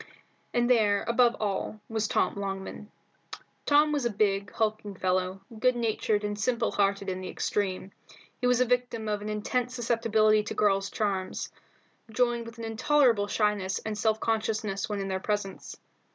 And 0.51 0.67
there, 0.67 1.03
above 1.07 1.35
all, 1.39 1.79
was 1.87 2.07
Tom 2.07 2.33
Longman. 2.33 2.89
Tom 3.67 3.91
was 3.91 4.03
a 4.03 4.09
big, 4.09 4.51
hulking 4.51 4.95
fellow, 4.95 5.41
good 5.59 5.75
natured 5.75 6.23
and 6.23 6.39
simple 6.39 6.71
hearted 6.71 7.07
in 7.07 7.21
the 7.21 7.29
extreme. 7.29 7.91
He 8.39 8.47
was 8.47 8.57
the 8.57 8.65
victim 8.65 9.07
of 9.07 9.21
an 9.21 9.29
intense 9.29 9.75
susceptibility 9.75 10.41
to 10.41 10.55
the 10.55 10.57
girls' 10.57 10.89
charms, 10.89 11.51
joined 12.09 12.47
with 12.47 12.57
an 12.57 12.63
intolerable 12.63 13.27
shyness 13.27 13.77
and 13.85 13.95
self 13.95 14.19
consciousness 14.19 14.89
when 14.89 14.99
in 14.99 15.07
their 15.07 15.19
presence. 15.19 15.77